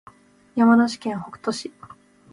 [0.55, 1.71] 山梨県北杜市